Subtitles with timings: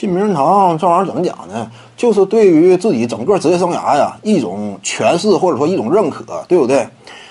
[0.00, 1.70] 进名人堂这玩意儿怎么讲呢？
[1.94, 6.88] 就是对于自己整个职业生涯呀一种诠释或者说一种认可，对不对？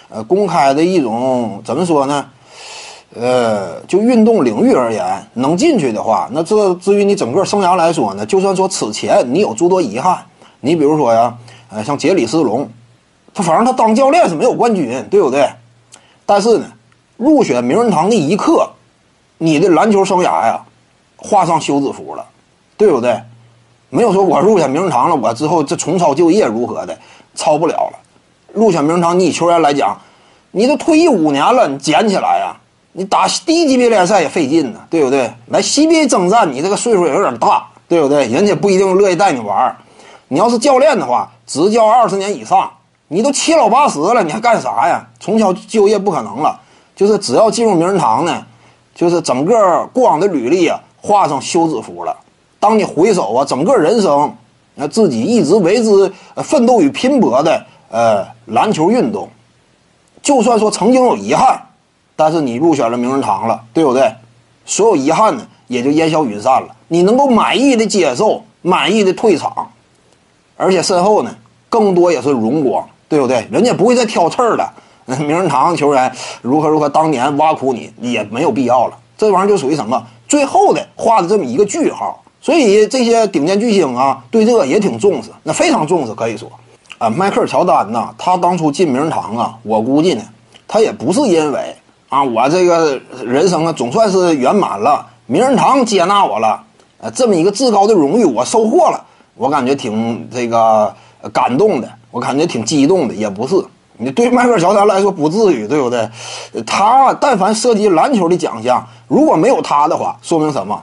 [0.09, 2.23] 呃，公开的一种怎么说呢？
[3.15, 5.03] 呃，就运动领域而言，
[5.33, 10.23] 能进去的话，那这至于你整个生涯来说呢，就算说此前你有诸多遗憾，
[10.61, 11.35] 你比如说呀，
[11.71, 12.69] 呃，像杰里斯隆，
[13.33, 15.49] 他反正他当教练是没有冠军，对不对？
[16.23, 16.67] 但是呢，
[17.17, 18.69] 入选名人堂那一刻，
[19.39, 20.61] 你的篮球生涯呀，
[21.17, 22.23] 画上休止符了，
[22.79, 23.21] 对不对？
[23.89, 26.97] 没有说我入选名人堂了，我之后这重操旧业如何的，
[27.35, 27.99] 操不了了。
[28.53, 29.99] 入选名人堂，你以球员来讲，
[30.51, 32.55] 你都退役五年了，你捡起来呀，
[32.93, 35.29] 你打低级别联赛也费劲呢，对不对？
[35.47, 38.27] 来 CBA 征战，你这个岁数也有点大，对不对？
[38.27, 39.75] 人家不一定乐意带你玩
[40.29, 42.71] 你要是教练的话，执教二十年以上，
[43.09, 45.05] 你都七老八十了，你还干啥呀？
[45.19, 46.57] 重操旧业不可能了。
[46.95, 48.45] 就是只要进入名人堂呢，
[48.93, 52.15] 就是整个过往的履历啊，画上休止符了。
[52.59, 54.33] 当你回首啊，整个人生，
[54.75, 56.11] 那自己一直为之
[56.43, 59.29] 奋斗与拼搏的呃篮球运动，
[60.21, 61.59] 就算说曾经有遗憾，
[62.15, 64.13] 但是你入选了名人堂了，对不对？
[64.65, 66.75] 所有遗憾呢也就烟消云散了。
[66.89, 69.71] 你能够满意的接受，满意的退场，
[70.57, 71.33] 而且身后呢
[71.69, 73.47] 更多也是荣光，对不对？
[73.51, 74.73] 人家不会再挑刺儿了。
[75.17, 76.11] 名人堂球员
[76.41, 78.97] 如何如何，当年挖苦你也没有必要了。
[79.17, 80.05] 这玩意儿就属于什么？
[80.27, 82.23] 最后的画的这么一个句号。
[82.49, 86.51] 所以这些顶尖巨星啊，对这个也挺重视，那非常重视，可以说，
[86.97, 90.23] 啊，迈克尔乔丹呐，他当初进名人堂啊，我估计呢，
[90.67, 91.75] 他也不是因为
[92.09, 96.63] 啊，我这个人生啊总算是圆满了，名人堂接纳我了，
[96.97, 99.05] 呃，这么一个至高的荣誉我收获了，
[99.35, 100.91] 我感觉挺这个
[101.31, 103.63] 感动的，我感觉挺激动的，也不是，
[103.95, 106.09] 你对迈克尔乔丹来说不至于，对不对？
[106.65, 110.81] 他但凡涉及篮球的奖项，如果没有他的话，说明什么？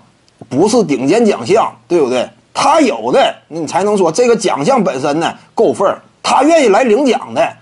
[0.49, 2.29] 不是顶尖奖项，对不对？
[2.53, 6.01] 他有的，你才能说这个奖项本身呢够份儿。
[6.23, 7.53] 他愿意来领奖的，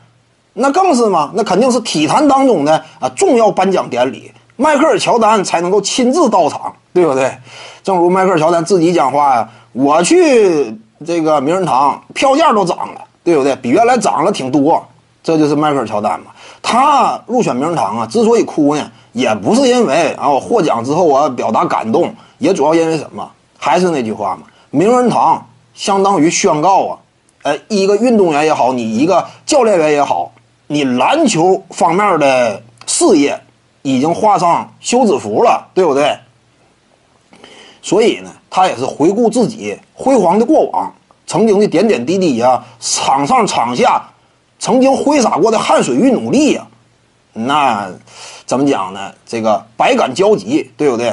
[0.53, 1.31] 那更是嘛？
[1.35, 7.37] 那肯定是体坛当中的啊重要颁奖典礼，迈克尔乔丹才能够亲自到场，对不对？
[7.83, 13.55] 正如迈克尔乔丹自己讲话呀，我去这个名人堂票价都涨了，对不对？
[13.57, 14.87] 比原来涨了挺多。
[15.25, 16.27] 这就是迈克尔乔丹嘛。
[16.63, 22.15] 他入选名人堂啊，之所以哭呢，也不是因为啊我获奖之后我表达感动。
[22.39, 23.31] 也主要因为什么？
[23.59, 26.99] 还是那句话嘛，名人堂相当于宣告啊，
[27.43, 30.33] 呃，一个运动员也好，你一个教练员也好，
[30.67, 33.41] 你篮球方面的事业
[33.81, 36.19] 已经画上休止符了，对不对？
[37.81, 40.93] 所以呢，他也是回顾自己辉煌的过往，
[41.27, 44.03] 曾经的点点滴滴呀，场上场下
[44.65, 46.67] 曾经挥洒过的汗水与努力呀，
[47.35, 47.87] 那
[48.47, 49.13] 怎么讲呢？
[49.27, 51.11] 这个百感交集，对不对？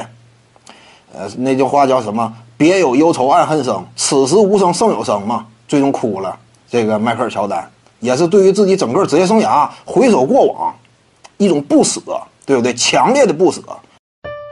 [1.12, 2.32] 呃，那句话叫什么？
[2.56, 5.46] 别有忧愁暗恨生，此时无声胜有声嘛。
[5.68, 6.34] 最终哭了。
[6.66, 7.70] 这个迈克尔乔丹
[8.00, 10.74] 也是对于自己整个职业生涯回首过往，
[11.36, 12.00] 一种不舍，
[12.46, 12.72] 对不对？
[12.72, 13.60] 强烈的不舍。